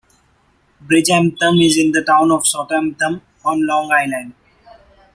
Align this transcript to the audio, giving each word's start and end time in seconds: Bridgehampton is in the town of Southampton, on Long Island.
Bridgehampton 0.83 1.61
is 1.63 1.77
in 1.77 1.91
the 1.91 2.01
town 2.03 2.31
of 2.31 2.47
Southampton, 2.47 3.21
on 3.45 3.67
Long 3.67 3.91
Island. 3.91 4.33